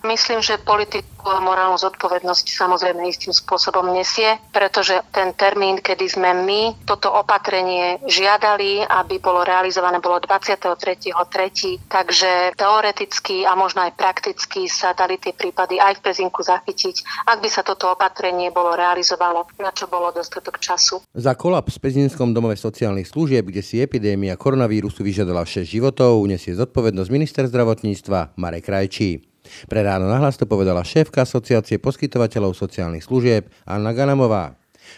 [0.00, 6.32] Myslím, že politiku a morálnu zodpovednosť samozrejme istým spôsobom nesie, pretože ten termín, kedy sme
[6.32, 11.84] my toto opatrenie žiadali, aby bolo realizované, bolo 23.3.
[11.84, 17.38] Takže teoreticky a možno aj prakticky sa dali tie prípady aj v Pezinku zachytiť, ak
[17.44, 21.04] by sa toto opatrenie bolo realizovalo, na čo bolo dostatok času.
[21.12, 26.56] Za kolaps v Pezinskom domove sociálnych služieb, kde si epidémia koronavírusu vyžiadala 6 životov, unesie
[26.56, 29.29] zodpovednosť minister zdravotníctva Marek Krajčí.
[29.68, 34.56] Pre ráno nahlas to povedala šéfka Asociácie poskytovateľov sociálnych služieb Anna Ganamová.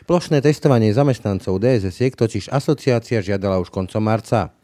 [0.08, 4.54] Plošné testovanie zamestnancov DSS totiž asociácia žiadala už koncom marca.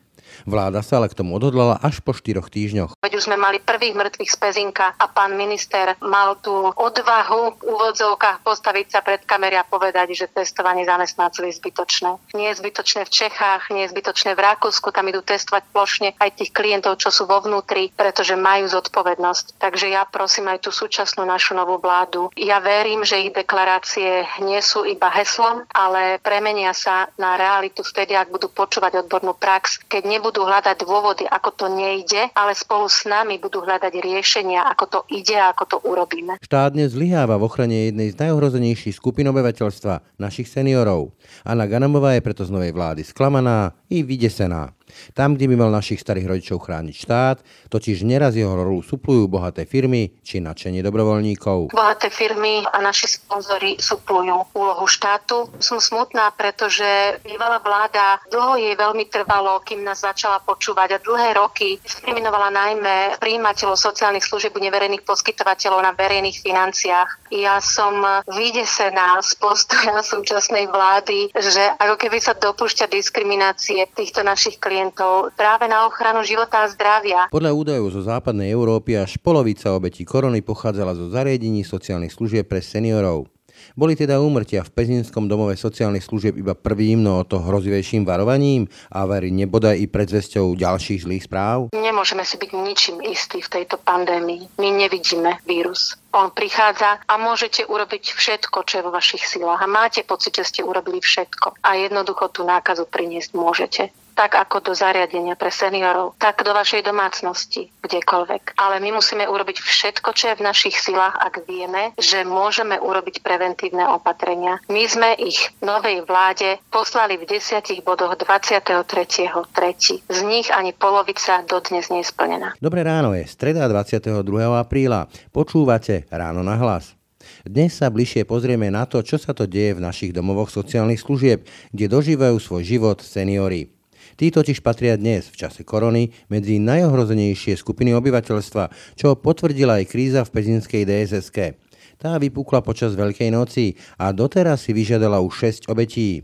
[0.44, 2.98] Vláda sa ale k tomu odhodlala až po štyroch týždňoch.
[2.98, 7.62] Veď už sme mali prvých mŕtvych z Pezinka a pán minister mal tú odvahu v
[7.68, 12.10] úvodzovkách postaviť sa pred kamery a povedať, že testovanie zamestnancov je zbytočné.
[12.34, 16.30] Nie je zbytočné v Čechách, nie je zbytočné v Rakúsku, tam idú testovať plošne aj
[16.38, 19.60] tých klientov, čo sú vo vnútri, pretože majú zodpovednosť.
[19.60, 22.32] Takže ja prosím aj tú súčasnú našu novú vládu.
[22.34, 28.14] Ja verím, že ich deklarácie nie sú iba heslom, ale premenia sa na realitu vtedy,
[28.14, 33.06] ak budú počúvať odbornú prax, keď nebudú hľadať dôvody, ako to nejde, ale spolu s
[33.06, 36.42] nami budú hľadať riešenia, ako to ide a ako to urobíme.
[36.42, 41.14] Štát dnes zlyháva v ochrane jednej z najohrozenejších skupín obyvateľstva, našich seniorov.
[41.46, 44.77] Anna Ganamová je preto z novej vlády sklamaná i vydesená.
[45.16, 47.36] Tam, kde by mal našich starých rodičov chrániť štát,
[47.68, 51.72] totiž neraz jeho rolu suplujú bohaté firmy či nadšenie dobrovoľníkov.
[51.72, 55.50] Bohaté firmy a naši sponzory suplujú úlohu štátu.
[55.60, 61.36] Som smutná, pretože bývalá vláda dlho jej veľmi trvalo, kým nás začala počúvať a dlhé
[61.36, 67.32] roky diskriminovala najmä príjimateľov sociálnych služieb neverejných poskytovateľov na verejných financiách.
[67.34, 74.56] Ja som vydesená z postoja súčasnej vlády, že ako keby sa dopúšťa diskriminácie týchto našich
[74.56, 77.26] klientov klientov práve na ochranu života a zdravia.
[77.34, 82.62] Podľa údajov zo západnej Európy až polovica obetí korony pochádzala zo zariadení sociálnych služieb pre
[82.62, 83.26] seniorov.
[83.74, 89.02] Boli teda úmrtia v Pezinskom domove sociálnych služieb iba prvým, no to hrozivejším varovaním a
[89.02, 91.74] verí nebodaj i predzvesťou ďalších zlých správ?
[91.74, 94.46] Nemôžeme si byť ničím istí v tejto pandémii.
[94.62, 95.98] My nevidíme vírus.
[96.14, 99.60] On prichádza a môžete urobiť všetko, čo je vo vašich silách.
[99.60, 101.58] A máte pocit, že ste urobili všetko.
[101.66, 103.82] A jednoducho tú nákazu priniesť môžete
[104.18, 108.58] tak ako do zariadenia pre seniorov, tak do vašej domácnosti, kdekoľvek.
[108.58, 113.22] Ale my musíme urobiť všetko, čo je v našich silách, ak vieme, že môžeme urobiť
[113.22, 114.58] preventívne opatrenia.
[114.66, 120.02] My sme ich novej vláde poslali v desiatich bodoch 23.3.
[120.10, 122.58] Z nich ani polovica dodnes nie je splnená.
[122.58, 124.26] Dobré ráno je streda 22.
[124.58, 125.06] apríla.
[125.30, 126.98] Počúvate Ráno na hlas.
[127.46, 131.46] Dnes sa bližšie pozrieme na to, čo sa to deje v našich domovoch sociálnych služieb,
[131.70, 133.77] kde dožívajú svoj život seniory.
[134.14, 140.20] Tí totiž patria dnes, v čase korony, medzi najohrozenejšie skupiny obyvateľstva, čo potvrdila aj kríza
[140.24, 141.58] v pezinskej DSSK.
[141.98, 146.22] Tá vypukla počas Veľkej noci a doteraz si vyžiadala už 6 obetí.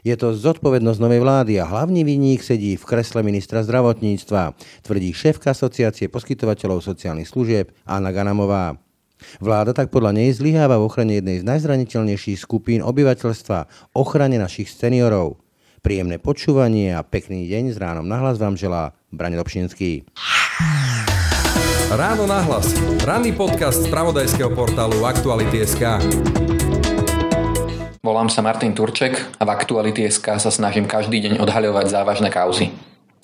[0.00, 5.52] Je to zodpovednosť novej vlády a hlavný vinník sedí v kresle ministra zdravotníctva, tvrdí šéfka
[5.52, 8.80] asociácie poskytovateľov sociálnych služieb Anna Ganamová.
[9.40, 15.43] Vláda tak podľa nej zlyháva v ochrane jednej z najzraniteľnejších skupín obyvateľstva, ochrane našich seniorov.
[15.84, 20.08] Príjemné počúvanie a pekný deň s ránom nahlas vám želá Brane Dobšinský.
[21.92, 22.72] Ráno nahlas.
[23.04, 26.00] Ranný podcast z pravodajského portálu Aktuality.sk.
[28.00, 32.72] Volám sa Martin Turček a v Aktuality.sk sa snažím každý deň odhaľovať závažné kauzy.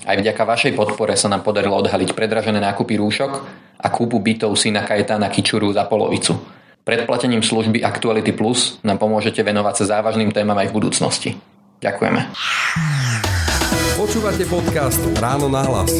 [0.04, 3.32] Aj vďaka vašej podpore sa nám podarilo odhaliť predražené nákupy rúšok
[3.81, 6.37] a kúpu bytov syna Kajetána Kičuru za polovicu.
[6.84, 11.32] Predplatením služby Actuality Plus nám pomôžete venovať sa závažným témam aj v budúcnosti.
[11.80, 12.28] Ďakujeme.
[14.00, 15.92] Počúvate podcast Ráno na hlas.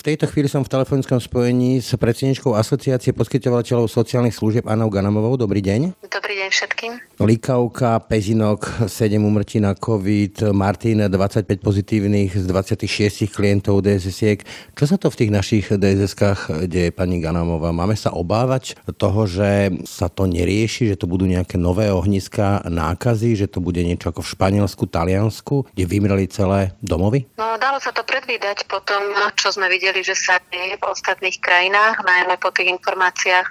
[0.00, 5.36] V tejto chvíli som v telefonickom spojení s predsedničkou Asociácie poskytovateľov sociálnych služieb Anou Ganamovou.
[5.36, 5.92] Dobrý deň.
[6.00, 6.92] Dobrý deň všetkým.
[7.20, 14.40] Likavka, Pezinok, 7 umrtí na COVID, Martin, 25 pozitívnych z 26 klientov DSS-iek.
[14.72, 17.76] Čo sa to v tých našich DSS-kách deje, pani Ganamová?
[17.76, 23.36] Máme sa obávať toho, že sa to nerieši, že to budú nejaké nové ohniska nákazy,
[23.36, 27.24] že to bude niečo ako v Španielsku, Taliansku, kde vymreli celé domovy?
[27.40, 29.00] No, dalo sa to predvídať po tom,
[29.40, 33.46] čo sme videli že sa deje v ostatných krajinách, najmä po tých informáciách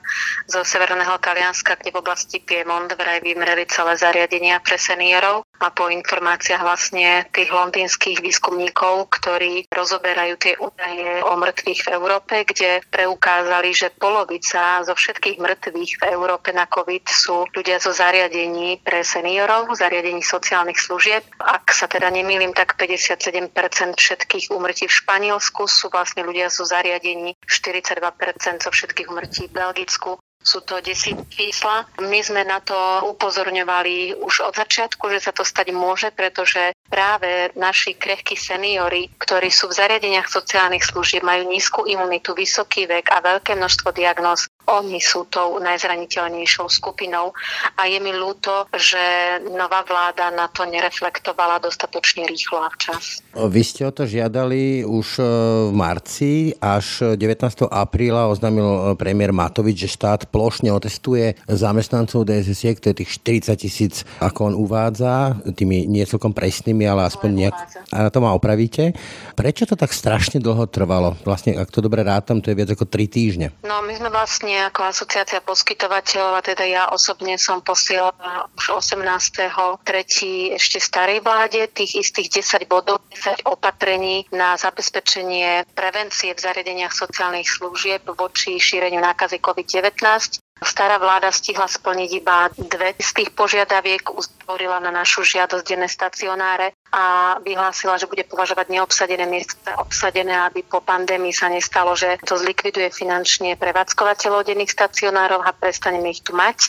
[0.45, 5.48] zo severného Talianska, kde v oblasti Piemont vraj vymreli celé zariadenia pre seniorov.
[5.59, 12.35] A po informáciách vlastne tých londýnskych výskumníkov, ktorí rozoberajú tie údaje o mŕtvych v Európe,
[12.47, 18.79] kde preukázali, že polovica zo všetkých mŕtvych v Európe na COVID sú ľudia zo zariadení
[18.79, 21.27] pre seniorov, zariadení sociálnych služieb.
[21.43, 23.51] Ak sa teda nemýlim, tak 57%
[23.99, 30.15] všetkých úmrtí v Španielsku sú vlastne ľudia zo zariadení, 42% zo všetkých úmrtí v Belgicku
[30.39, 31.87] sú to desítky čísla.
[31.99, 32.75] My sme na to
[33.15, 39.51] upozorňovali už od začiatku, že sa to stať môže, pretože práve naši krehkí seniory, ktorí
[39.51, 44.47] sú v zariadeniach sociálnych služieb, majú nízku imunitu, vysoký vek a veľké množstvo diagnóz.
[44.69, 47.33] Oni sú tou najzraniteľnejšou skupinou
[47.73, 49.01] a je mi ľúto, že
[49.49, 53.25] nová vláda na to nereflektovala dostatočne rýchlo a včas.
[53.33, 55.23] Vy ste o to žiadali už e,
[55.69, 57.65] v marci, až 19.
[57.65, 63.11] apríla oznámil e, premiér Matovič, že štát plošne otestuje zamestnancov DSS, to je tých
[63.49, 67.55] 40 tisíc, ako on uvádza, tými nie celkom presnými, ale aspoň nejak...
[67.89, 68.93] A na to ma opravíte.
[69.33, 71.17] Prečo to tak strašne dlho trvalo?
[71.25, 73.47] Vlastne, ak to dobre rátam, to je viac ako 3 týždne.
[73.65, 78.99] No, my sme vlastne ako asociácia poskytovateľov, a teda ja osobne som posielala už 18.
[79.83, 86.91] tretí ešte starej vláde tých istých 10 bodov, 10 opatrení na zabezpečenie prevencie v zariadeniach
[86.95, 90.39] sociálnych služieb voči šíreniu nákazy COVID-19.
[90.59, 96.75] Stará vláda stihla splniť iba dve z tých požiadaviek, uzatvorila na našu žiadosť denné stacionáre
[96.89, 102.33] a vyhlásila, že bude považovať neobsadené miesta obsadené, aby po pandémii sa nestalo, že to
[102.37, 106.65] zlikviduje finančne prevádzkovateľov denných stacionárov a prestaneme ich tu mať.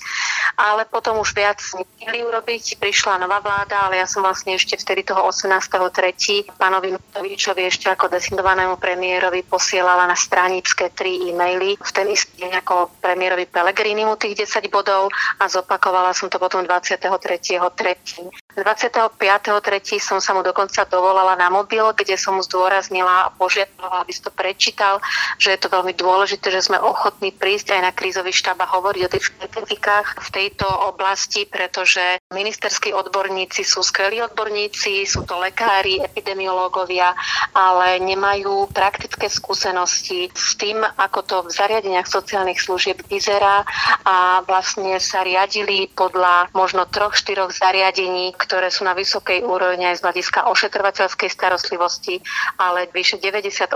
[0.61, 2.76] Ale potom už viac nechceli urobiť.
[2.76, 6.52] Prišla nová vláda, ale ja som vlastne ešte vtedy toho 18.3.
[6.56, 12.61] pánovi Matovičovi ešte ako designovanému premiérovi posielala na stranické tri e-maily v ten istý deň
[12.61, 15.08] ako premiérovi Pelegrinimu tých 10 bodov
[15.40, 18.39] a zopakovala som to potom 23.3.
[18.58, 20.02] 25.3.
[20.02, 24.23] som sa mu dokonca dovolala na mobil, kde som mu zdôraznila a požiadala, aby si
[24.25, 24.99] to prečítal,
[25.38, 29.02] že je to veľmi dôležité, že sme ochotní prísť aj na krízový štáb a hovoriť
[29.06, 32.02] o tých špecifikách v tejto oblasti, pretože
[32.35, 37.14] ministerskí odborníci sú skvelí odborníci, sú to lekári, epidemiológovia,
[37.55, 43.62] ale nemajú praktické skúsenosti s tým, ako to v zariadeniach sociálnych služieb vyzerá
[44.02, 50.00] a vlastne sa riadili podľa možno troch, štyroch zariadení, ktoré sú na vysokej úrovni aj
[50.00, 52.25] z hľadiska ošetrovateľskej starostlivosti,
[52.56, 53.69] ale vyše 98%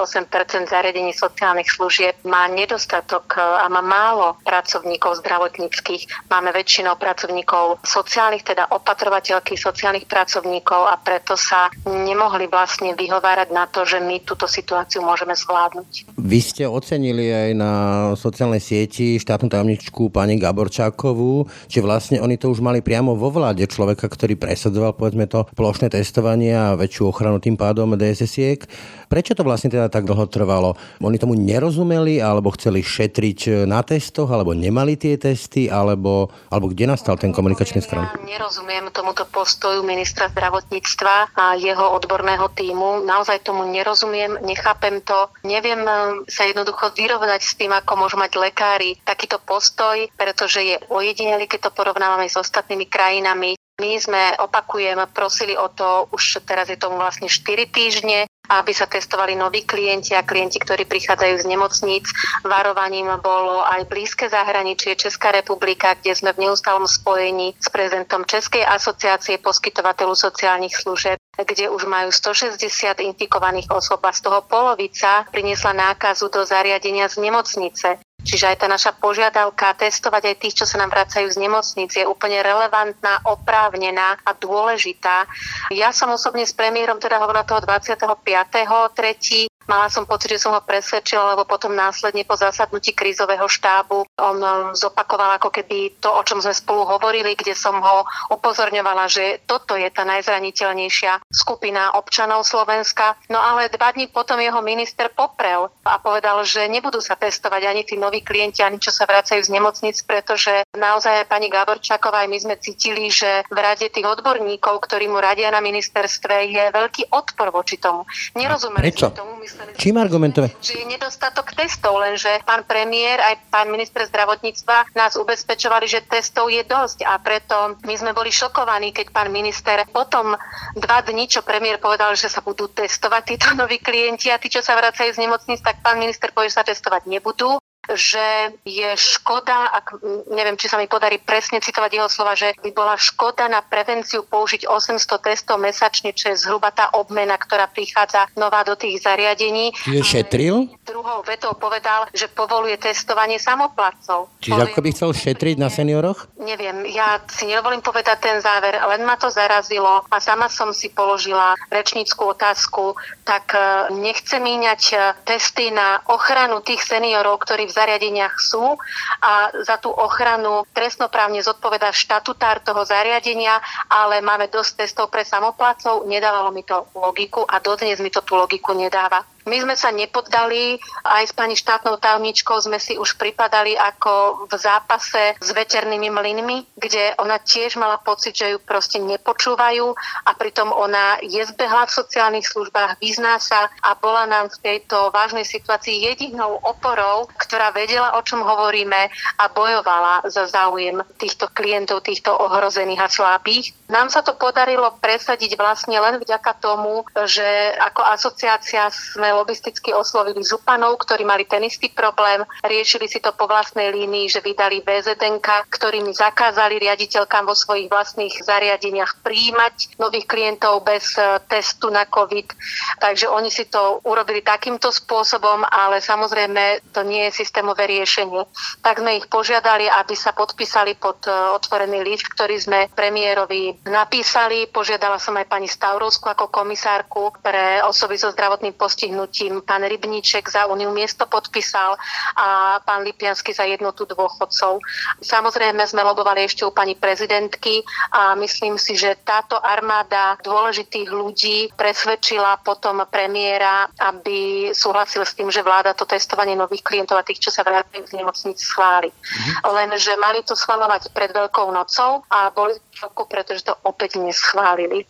[0.64, 6.32] zariadení sociálnych služieb má nedostatok e, a má málo pracovníkov zdravotníckých.
[6.32, 13.68] Máme väčšinou pracovníkov sociálnych, teda opatrovateľky sociálnych pracovníkov a preto sa nemohli vlastne vyhovárať na
[13.68, 16.16] to, že my túto situáciu môžeme zvládnuť.
[16.16, 17.72] Vy ste ocenili aj na
[18.16, 23.66] sociálnej sieti štátnu tajomničku pani Gaborčákovú, že vlastne oni to už mali priamo vo vláde
[23.68, 28.70] človeka, ktorý pre presadzoval povedzme to plošné testovanie a väčšiu ochranu tým pádom DSS-iek.
[29.10, 30.78] Prečo to vlastne teda tak dlho trvalo?
[31.02, 36.86] Oni tomu nerozumeli, alebo chceli šetriť na testoch, alebo nemali tie testy, alebo, alebo kde
[36.86, 38.06] nastal ten komunikačný stran?
[38.06, 43.02] Ja nerozumiem tomuto postoju ministra zdravotníctva a jeho odborného týmu.
[43.02, 45.34] Naozaj tomu nerozumiem, nechápem to.
[45.42, 50.78] Neviem eh, sa jednoducho vyrovnať s tým, ako môžu mať lekári takýto postoj, pretože je
[50.86, 53.58] ojedinelý, keď to porovnávame s ostatnými krajinami.
[53.82, 58.86] My sme, opakujem, prosili o to, už teraz je tomu vlastne 4 týždne, aby sa
[58.86, 62.06] testovali noví klienti a klienti, ktorí prichádzajú z nemocníc.
[62.46, 68.62] Varovaním bolo aj blízke zahraničie Česká republika, kde sme v neustálom spojení s prezidentom Českej
[68.62, 72.62] asociácie poskytovateľov sociálnych služieb kde už majú 160
[73.02, 77.98] infikovaných osôb a z toho polovica priniesla nákazu do zariadenia z nemocnice.
[78.24, 82.08] Čiže aj tá naša požiadavka testovať aj tých, čo sa nám vracajú z nemocnic, je
[82.08, 85.28] úplne relevantná, oprávnená a dôležitá.
[85.68, 89.53] Ja som osobne s premiérom teda hovorila toho 25.3.
[89.64, 94.38] Mala som pocit, že som ho presvedčila, lebo potom následne po zasadnutí krízového štábu on
[94.38, 99.42] um, zopakoval ako keby to, o čom sme spolu hovorili, kde som ho upozorňovala, že
[99.48, 103.16] toto je tá najzraniteľnejšia skupina občanov Slovenska.
[103.32, 107.82] No ale dva dní potom jeho minister poprel a povedal, že nebudú sa testovať ani
[107.88, 112.38] tí noví klienti, ani čo sa vracajú z nemocnic, pretože naozaj pani Gáborčáková aj my
[112.38, 117.50] sme cítili, že v rade tých odborníkov, ktorí mu radia na ministerstve, je veľký odpor
[117.50, 118.04] voči tomu.
[118.36, 118.82] Nerozumiem
[119.14, 120.54] tomu, mysleli, Čím argumentovať?
[120.62, 126.50] Že je nedostatok testov, lenže pán premiér aj pán minister zdravotníctva nás ubezpečovali, že testov
[126.50, 130.34] je dosť a preto my sme boli šokovaní, keď pán minister potom
[130.78, 134.62] dva dní, čo premiér povedal, že sa budú testovať títo noví klienti a tí, čo
[134.62, 137.58] sa vracajú z nemocníc, tak pán minister povie, že sa testovať nebudú
[137.92, 140.00] že je škoda, ak
[140.32, 144.24] neviem, či sa mi podarí presne citovať jeho slova, že by bola škoda na prevenciu
[144.24, 149.76] použiť 800 testov mesačne, čo je zhruba tá obmena, ktorá prichádza nová do tých zariadení.
[149.84, 150.72] Čiže šetril?
[150.88, 154.32] Druhou vetou povedal, že povoluje testovanie samoplatcov.
[154.40, 156.28] Čiže ako by chcel šetriť na senioroch?
[156.40, 160.88] Neviem, ja si nedovolím povedať ten záver, len ma to zarazilo a sama som si
[160.88, 162.94] položila rečníckú otázku,
[163.26, 163.60] tak e,
[163.98, 168.78] nechce míňať e, testy na ochranu tých seniorov, ktorí v zariadeniach sú
[169.18, 173.58] a za tú ochranu trestnoprávne zodpoveda štatutár toho zariadenia,
[173.90, 178.38] ale máme dosť testov pre samoplácov, nedávalo mi to logiku a dodnes mi to tú
[178.38, 179.33] logiku nedáva.
[179.44, 184.52] My sme sa nepoddali, aj s pani štátnou tajomničkou sme si už pripadali ako v
[184.56, 189.92] zápase s veternými mlynmi, kde ona tiež mala pocit, že ju proste nepočúvajú
[190.24, 195.12] a pritom ona je zbehla v sociálnych službách, vyzná sa a bola nám v tejto
[195.12, 202.00] vážnej situácii jedinou oporou, ktorá vedela, o čom hovoríme a bojovala za záujem týchto klientov,
[202.00, 203.76] týchto ohrozených a slabých.
[203.92, 207.44] Nám sa to podarilo presadiť vlastne len vďaka tomu, že
[207.76, 213.50] ako asociácia sme lobisticky oslovili županov, ktorí mali ten istý problém, riešili si to po
[213.50, 220.86] vlastnej línii, že vydali VZNK, ktorými zakázali riaditeľkám vo svojich vlastných zariadeniach príjmať nových klientov
[220.86, 222.54] bez e, testu na COVID.
[223.02, 228.46] Takže oni si to urobili takýmto spôsobom, ale samozrejme to nie je systémové riešenie.
[228.80, 234.70] Tak sme ich požiadali, aby sa podpísali pod e, otvorený list, ktorý sme premiérovi napísali.
[234.70, 239.62] Požiadala som aj pani Stavrovskú ako komisárku pre osoby so zdravotným postihnutím rozhodnutím.
[239.64, 241.96] Pán Rybníček za Uniu miesto podpísal
[242.36, 244.78] a pán Lipiansky za jednotu dôchodcov.
[245.24, 247.80] Samozrejme sme lobovali ešte u pani prezidentky
[248.12, 255.48] a myslím si, že táto armáda dôležitých ľudí presvedčila potom premiéra, aby súhlasil s tým,
[255.48, 259.08] že vláda to testovanie nových klientov a tých, čo sa vrátajú z nemocnic, schváli.
[259.08, 259.72] Mm-hmm.
[259.72, 265.08] Lenže mali to schváľovať pred Veľkou nocou a boli v šoku, pretože to opäť neschválili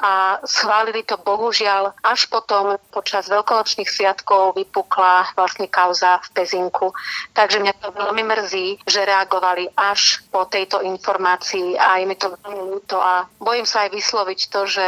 [0.00, 6.90] a schválili to bohužiaľ až potom počas veľkonočných sviatkov vypukla vlastne kauza v Pezinku.
[7.32, 12.34] Takže mňa to veľmi mrzí, že reagovali až po tejto informácii a je mi to
[12.34, 14.86] veľmi ľúto a bojím sa aj vysloviť to, že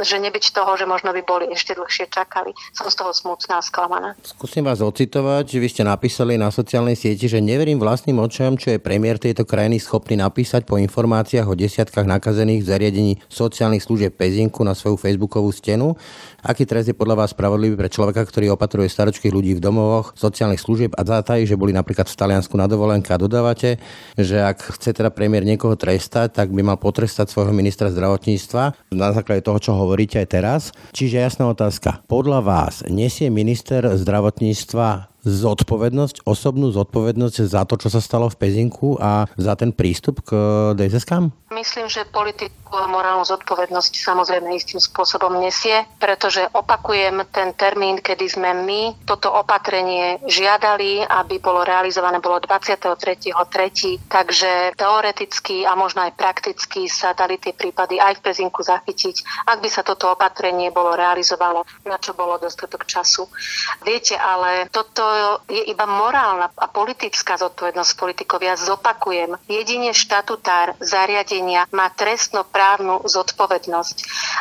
[0.00, 2.56] že nebyť toho, že možno by boli ešte dlhšie čakali.
[2.72, 4.16] Som z toho smutná a sklamaná.
[4.24, 8.72] Skúsim vás ocitovať, že vy ste napísali na sociálnej sieti, že neverím vlastným očam, čo
[8.72, 14.64] je premiér tejto krajiny schopný napísať po informáciách o desiatkách nakazených zariadení sociálnych služieb Pezinku
[14.64, 15.92] na svoju facebookovú stenu.
[16.40, 20.58] Aký trest je podľa vás spravodlivý pre človeka, ktorý opatruje staročkých ľudí v domovoch sociálnych
[20.58, 23.76] služieb a zatají, že boli napríklad v Taliansku na dovolenke a dodávate,
[24.16, 29.08] že ak chce teda premiér niekoho trestať, tak by mal potrestať svojho ministra zdravotníctva na
[29.12, 30.62] základe toho, čo hovoríte aj teraz.
[30.96, 32.00] Čiže jasná otázka.
[32.08, 38.98] Podľa vás nesie minister zdravotníctva zodpovednosť, osobnú zodpovednosť za to, čo sa stalo v Pezinku
[38.98, 40.34] a za ten prístup k
[40.74, 41.30] DSS-kám?
[41.52, 48.24] Myslím, že politiku a morálnu zodpovednosť samozrejme istým spôsobom nesie, pretože opakujem ten termín, kedy
[48.32, 54.08] sme my toto opatrenie žiadali, aby bolo realizované, bolo 23.3.
[54.08, 59.60] Takže teoreticky a možno aj prakticky sa dali tie prípady aj v Pezinku zachytiť, ak
[59.60, 63.28] by sa toto opatrenie bolo realizovalo, na čo bolo dostatok času.
[63.84, 65.11] Viete, ale toto
[65.46, 68.40] je iba morálna a politická zodpovednosť politikov.
[68.42, 73.96] Ja zopakujem, jedine štatutár zariadenia má trestnoprávnu zodpovednosť.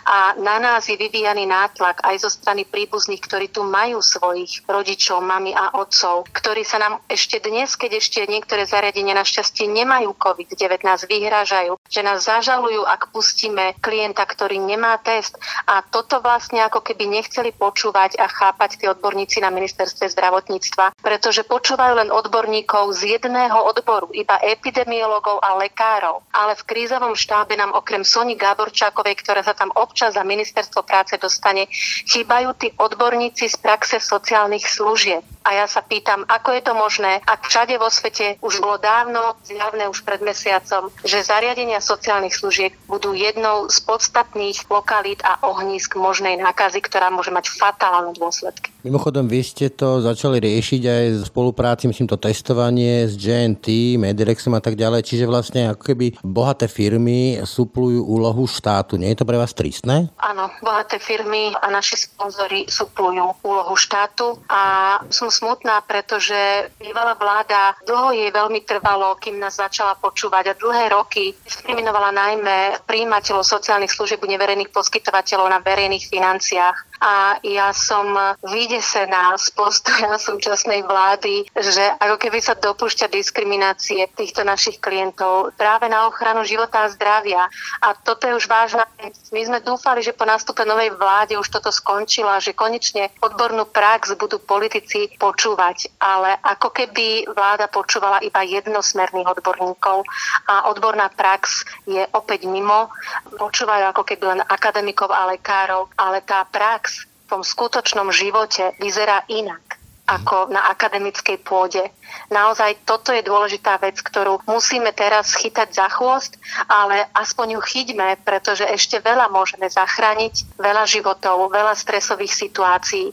[0.07, 5.21] A na nás je vyvíjaný nátlak aj zo strany príbuzných, ktorí tu majú svojich rodičov,
[5.21, 10.81] mami a otcov, ktorí sa nám ešte dnes, keď ešte niektoré zariadenia našťastie nemajú COVID-19,
[11.05, 15.35] vyhrážajú, že nás zažalujú, ak pustíme klienta, ktorý nemá test.
[15.67, 20.85] A toto vlastne ako keby nechceli počúvať a chápať tí odborníci na ministerstve zdravotníctva zdravotníctva,
[21.01, 26.21] pretože počúvajú len odborníkov z jedného odboru, iba epidemiologov a lekárov.
[26.29, 31.17] Ale v krízovom štábe nám okrem Soni Gáborčákovej, ktorá sa tam občas za ministerstvo práce
[31.17, 31.65] dostane,
[32.05, 35.25] chýbajú tí odborníci z praxe sociálnych služieb.
[35.41, 39.33] A ja sa pýtam, ako je to možné, ak všade vo svete už bolo dávno
[39.41, 45.97] zjavné už pred mesiacom, že zariadenia sociálnych služieb budú jednou z podstatných lokalít a ohnízk
[45.97, 48.69] možnej nákazy, ktorá môže mať fatálne dôsledky.
[48.85, 54.51] Mimochodom, vy ste to začali riešiť aj v spolupráci, myslím to testovanie s GNT, Medirexom
[54.57, 58.99] a tak ďalej, čiže vlastne ako keby bohaté firmy suplujú úlohu štátu.
[58.99, 60.11] Nie je to pre vás tristné?
[60.19, 67.73] Áno, bohaté firmy a naši sponzori suplujú úlohu štátu a som smutná, pretože bývalá vláda
[67.87, 73.93] dlho jej veľmi trvalo, kým nás začala počúvať a dlhé roky diskriminovala najmä príjimateľov sociálnych
[73.93, 78.13] služieb neverejných poskytovateľov na verejných financiách a ja som
[78.45, 85.89] vydesená z postoja súčasnej vlády, že ako keby sa dopúšťa diskriminácie týchto našich klientov práve
[85.89, 87.49] na ochranu života a zdravia.
[87.81, 89.17] A toto je už vážna vec.
[89.33, 94.13] My sme dúfali, že po nástupe novej vláde už toto skončilo že konečne odbornú prax
[94.17, 95.97] budú politici počúvať.
[96.01, 100.05] Ale ako keby vláda počúvala iba jednosmerných odborníkov
[100.45, 102.93] a odborná prax je opäť mimo.
[103.37, 106.90] Počúvajú ako keby len akademikov a lekárov, ale tá prax
[107.31, 109.79] tom skutočnom živote vyzerá inak
[110.11, 111.79] ako na akademickej pôde.
[112.27, 116.35] Naozaj toto je dôležitá vec, ktorú musíme teraz chytať za chvost,
[116.67, 123.07] ale aspoň ju chyťme, pretože ešte veľa môžeme zachrániť, veľa životov, veľa stresových situácií.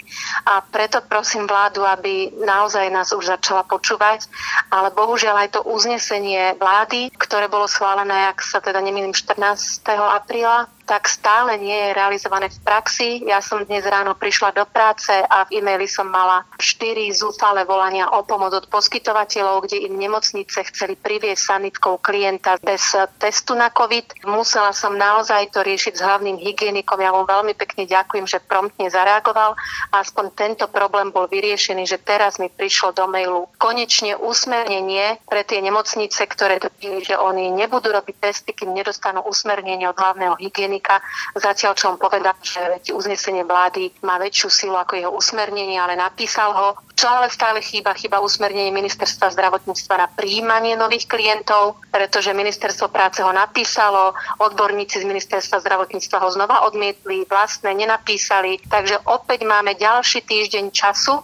[0.50, 4.26] A preto prosím vládu, aby naozaj nás už začala počúvať,
[4.74, 9.38] ale bohužiaľ aj to uznesenie vlády, ktoré bolo schválené, ak sa teda nemýlim, 14.
[9.86, 13.20] apríla, tak stále nie je realizované v praxi.
[13.28, 18.08] Ja som dnes ráno prišla do práce a v e-maili som mala štyri zúfale volania
[18.08, 24.24] o pomoc od poskytovateľov, kde im nemocnice chceli priviesť sanitkou klienta bez testu na COVID.
[24.32, 26.96] Musela som naozaj to riešiť s hlavným hygienikom.
[27.04, 29.60] Ja mu veľmi pekne ďakujem, že promptne zareagoval
[29.92, 35.44] a aspoň tento problém bol vyriešený, že teraz mi prišlo do mailu konečne usmernenie pre
[35.44, 40.77] tie nemocnice, ktoré tvrdili, že oni nebudú robiť testy, kým nedostanú usmernenie od hlavného hygienika
[40.78, 41.02] ekonomika,
[41.34, 46.54] zatiaľ čo on povedal, že uznesenie vlády má väčšiu silu ako jeho usmernenie, ale napísal
[46.54, 46.68] ho.
[46.94, 47.94] Čo ale stále chýba?
[47.94, 55.06] Chýba usmernenie ministerstva zdravotníctva na príjmanie nových klientov, pretože ministerstvo práce ho napísalo, odborníci z
[55.06, 61.22] ministerstva zdravotníctva ho znova odmietli, vlastne nenapísali, takže opäť máme ďalší týždeň času,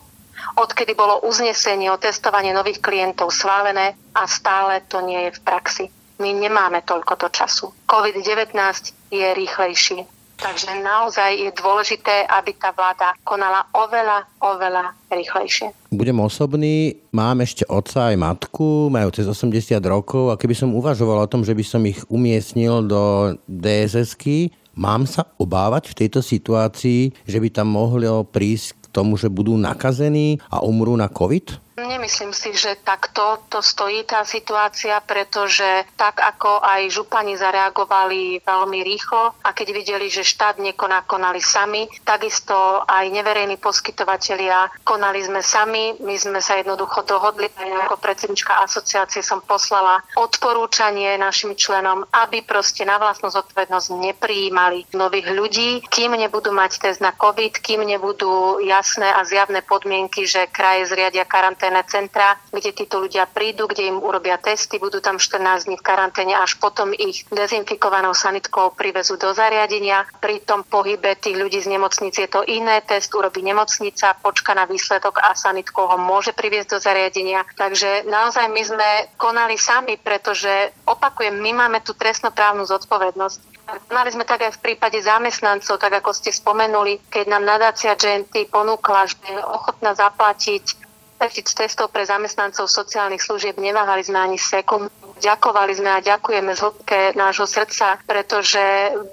[0.54, 5.84] odkedy bolo uznesenie o testovanie nových klientov schválené a stále to nie je v praxi.
[6.22, 7.66] My nemáme toľko to času.
[7.90, 9.98] COVID-19 je rýchlejší.
[10.34, 15.70] Takže naozaj je dôležité, aby tá vláda konala oveľa, oveľa rýchlejšie.
[15.94, 21.22] Budem osobný, mám ešte otca aj matku, majú cez 80 rokov a keby som uvažoval
[21.22, 27.14] o tom, že by som ich umiestnil do DSS-ky, mám sa obávať v tejto situácii,
[27.24, 31.63] že by tam mohlo prísť k tomu, že budú nakazení a umrú na COVID?
[31.74, 35.66] Nemyslím si, že takto to stojí tá situácia, pretože
[35.98, 41.90] tak ako aj župani zareagovali veľmi rýchlo a keď videli, že štát nekoná, konali sami,
[42.06, 42.54] takisto
[42.86, 45.98] aj neverejní poskytovatelia konali sme sami.
[45.98, 52.46] My sme sa jednoducho dohodli, aj ako predsednička asociácie som poslala odporúčanie našim členom, aby
[52.46, 58.62] proste na vlastnú zodpovednosť neprijímali nových ľudí, kým nebudú mať test na COVID, kým nebudú
[58.62, 63.88] jasné a zjavné podmienky, že kraje zriadia karanténu karanténne centra, kde títo ľudia prídu, kde
[63.88, 69.16] im urobia testy, budú tam 14 dní v karanténe, až potom ich dezinfikovanou sanitkou privezú
[69.16, 70.04] do zariadenia.
[70.20, 74.68] Pri tom pohybe tých ľudí z nemocnice je to iné, test urobí nemocnica, počka na
[74.68, 77.48] výsledok a sanitkou ho môže priviesť do zariadenia.
[77.56, 83.54] Takže naozaj my sme konali sami, pretože opakujem, my máme tú trestnoprávnu zodpovednosť.
[83.88, 88.52] Mali sme tak aj v prípade zamestnancov, tak ako ste spomenuli, keď nám nadácia GNT
[88.52, 90.83] ponúkla, že je ochotná zaplatiť
[91.18, 94.92] tisíc testov pre zamestnancov sociálnych služieb neváhali sme ani sekundu.
[95.14, 98.60] Ďakovali sme a ďakujeme z hĺbke nášho srdca, pretože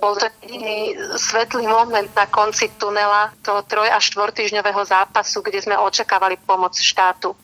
[0.01, 5.77] bol to jediný svetlý moment na konci tunela toho troj- až štvortýžňového zápasu, kde sme
[5.77, 7.37] očakávali pomoc štátu.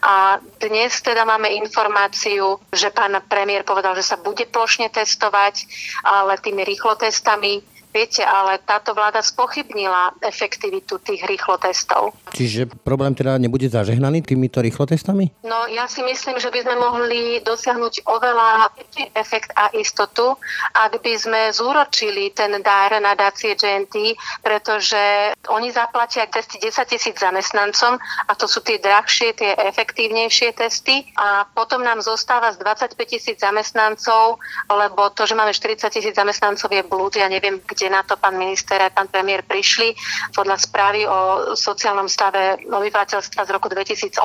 [0.00, 5.66] A dnes teda máme informáciu, že pán premiér povedal, že sa bude plošne testovať,
[6.06, 12.10] ale tými rýchlotestami Viete, ale táto vláda spochybnila efektivitu tých rýchlotestov.
[12.34, 15.30] Čiže problém teda nebude zažehnaný týmito rýchlotestami?
[15.46, 20.34] No ja si myslím, že by sme mohli dosiahnuť oveľa väčší efekt a istotu,
[20.74, 27.14] ak by sme zúročili ten dar na dácie GNT, pretože oni zaplatia testy 10 tisíc
[27.22, 27.94] zamestnancom
[28.26, 33.38] a to sú tie drahšie, tie efektívnejšie testy a potom nám zostáva z 25 tisíc
[33.38, 38.00] zamestnancov, lebo to, že máme 40 tisíc zamestnancov je blúd, ja neviem, kde kde na
[38.00, 39.92] to pán minister a pán premiér prišli.
[40.32, 44.16] Podľa správy o sociálnom stave obyvateľstva z roku 2018,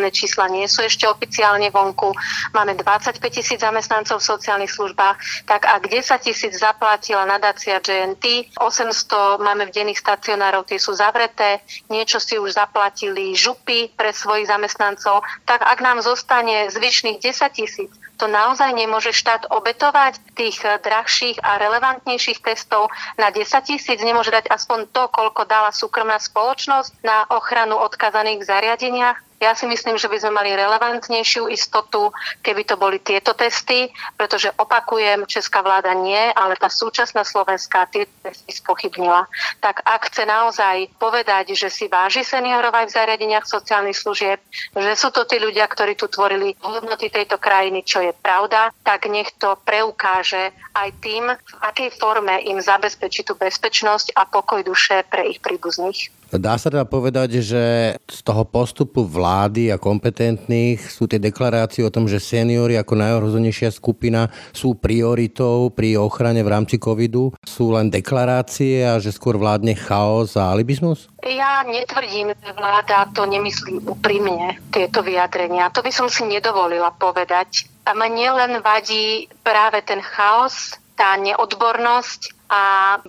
[0.00, 2.16] iné čísla nie sú ešte oficiálne vonku.
[2.56, 9.36] Máme 25 tisíc zamestnancov v sociálnych službách, tak ak 10 tisíc zaplatila nadácia GNT, 800
[9.36, 11.60] máme v denných stacionárov, tie sú zavreté,
[11.92, 17.92] niečo si už zaplatili župy pre svojich zamestnancov, tak ak nám zostane zvyšných 10 tisíc,
[18.14, 24.50] to naozaj nemôže štát obetovať tých drahších a relevantnejších testov na 10 tisíc, nemôže dať
[24.50, 29.18] aspoň to, koľko dala súkromná spoločnosť na ochranu odkazaných zariadeniach.
[29.44, 32.08] Ja si myslím, že by sme mali relevantnejšiu istotu,
[32.40, 38.08] keby to boli tieto testy, pretože opakujem, česká vláda nie, ale tá súčasná Slovenská tieto
[38.24, 39.28] testy spochybnila.
[39.60, 44.40] Tak ak chce naozaj povedať, že si váži seniorov aj v zariadeniach sociálnych služieb,
[44.72, 49.12] že sú to tí ľudia, ktorí tu tvorili hodnoty tejto krajiny, čo je pravda, tak
[49.12, 55.04] nech to preukáže aj tým, v akej forme im zabezpečí tú bezpečnosť a pokoj duše
[55.12, 56.23] pre ich príbuzných.
[56.32, 61.92] Dá sa teda povedať, že z toho postupu vlády a kompetentných sú tie deklarácie o
[61.92, 67.34] tom, že seniory ako najohrozenejšia skupina sú prioritou pri ochrane v rámci covidu.
[67.44, 71.12] Sú len deklarácie a že skôr vládne chaos a alibizmus?
[71.24, 75.72] Ja netvrdím, že vláda to nemyslí úprimne, tieto vyjadrenia.
[75.72, 77.70] To by som si nedovolila povedať.
[77.84, 82.60] A mne len vadí práve ten chaos, tá neodbornosť a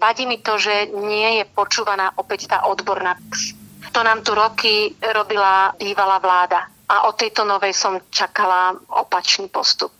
[0.02, 3.14] vadí mi to, že nie je počúvaná opäť tá odborná
[3.94, 9.94] To nám tu roky robila bývalá vláda a od tejto novej som čakala opačný postup.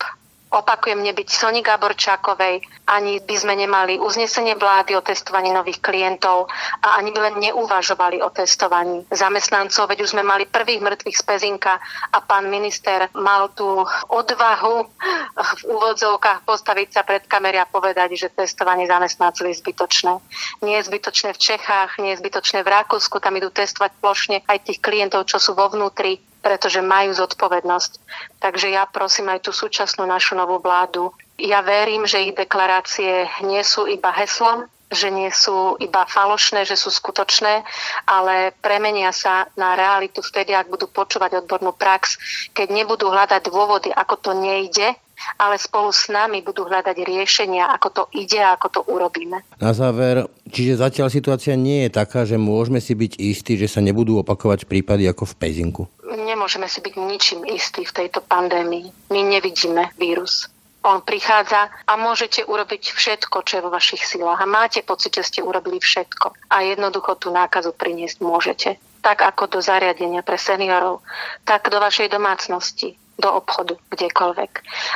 [0.56, 6.48] Opakujem, nebyť Soni Gaborčákovej, ani by sme nemali uznesenie vlády o testovaní nových klientov
[6.80, 11.24] a ani by len neuvažovali o testovaní zamestnancov, veď už sme mali prvých mŕtvych z
[11.28, 11.76] Pezinka
[12.08, 14.88] a pán minister mal tú odvahu
[15.36, 20.24] v úvodzovkách postaviť sa pred kamery a povedať, že testovanie zamestnancov je zbytočné.
[20.64, 24.72] Nie je zbytočné v Čechách, nie je zbytočné v Rakúsku, tam idú testovať plošne aj
[24.72, 27.92] tých klientov, čo sú vo vnútri pretože majú zodpovednosť.
[28.38, 31.10] Takže ja prosím aj tú súčasnú našu novú vládu.
[31.42, 36.78] Ja verím, že ich deklarácie nie sú iba heslom, že nie sú iba falošné, že
[36.78, 37.66] sú skutočné,
[38.06, 42.22] ale premenia sa na realitu vtedy, ak budú počúvať odbornú prax,
[42.54, 44.94] keď nebudú hľadať dôvody, ako to nejde,
[45.40, 49.42] ale spolu s nami budú hľadať riešenia, ako to ide a ako to urobíme.
[49.60, 53.80] Na záver, čiže zatiaľ situácia nie je taká, že môžeme si byť istí, že sa
[53.80, 55.84] nebudú opakovať prípady ako v Pezinku.
[56.06, 59.12] Nemôžeme si byť ničím istí v tejto pandémii.
[59.12, 60.52] My nevidíme vírus.
[60.86, 64.38] On prichádza a môžete urobiť všetko, čo je vo vašich silách.
[64.38, 66.54] A máte pocit, že ste urobili všetko.
[66.54, 68.70] A jednoducho tú nákazu priniesť môžete.
[69.02, 71.02] Tak ako do zariadenia pre seniorov,
[71.42, 74.52] tak do vašej domácnosti, do obchodu, kdekoľvek.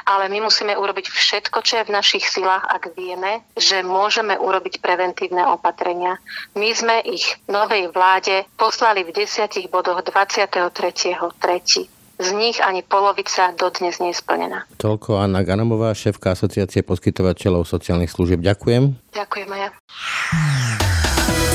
[0.07, 4.83] Ale my musíme urobiť všetko, čo je v našich silách, ak vieme, že môžeme urobiť
[4.83, 6.19] preventívne opatrenia.
[6.55, 11.99] My sme ich novej vláde poslali v desiatich bodoch 23.3.
[12.19, 14.67] Z nich ani polovica dodnes nie je splnená.
[14.75, 18.43] Toľko Anna Ganamová, šéfka asociácie poskytovateľov sociálnych služieb.
[18.43, 19.15] Ďakujem.
[19.15, 19.69] Ďakujem aj ja.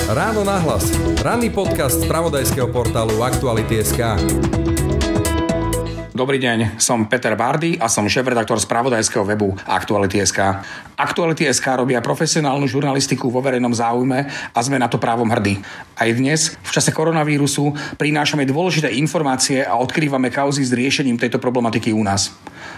[0.08, 0.88] Ráno nahlas.
[1.20, 4.00] Ranný podcast z pravodajského portálu Aktuality.sk.
[6.14, 10.62] Dobrý deň, som Peter Bardy a som šéf-redaktor spravodajského webu Aktuality.sk.
[10.94, 15.58] Aktuality.sk robia profesionálnu žurnalistiku vo verejnom záujme a sme na to právom hrdí.
[15.98, 21.90] Aj dnes, v čase koronavírusu, prinášame dôležité informácie a odkrývame kauzy s riešením tejto problematiky
[21.90, 22.30] u nás.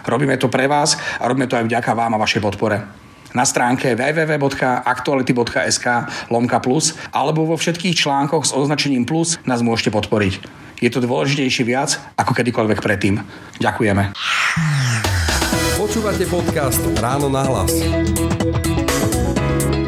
[0.09, 3.06] Robíme to pre vás a robíme to aj vďaka vám a vašej podpore
[3.37, 5.87] na stránke www.aktuality.sk
[6.33, 11.65] lomka plus alebo vo všetkých článkoch s označením plus nás môžete podporiť je to dôležitejšie
[11.65, 13.21] viac ako kedykoľvek predtým.
[13.61, 14.13] Ďakujeme.
[15.77, 17.73] Počúvate podcast Ráno na hlas.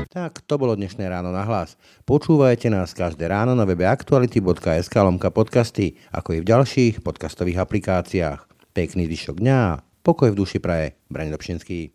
[0.08, 1.78] Tak, to bolo dnešné ráno na hlas.
[2.02, 8.40] Počúvajte nás každé ráno na webe aktuality.sk lomka podcasty, ako i v ďalších podcastových aplikáciách.
[8.74, 9.60] Pekný zvyšok dňa,
[10.02, 10.98] pokoj v duši praje.
[11.06, 11.94] Brani Dobšinský.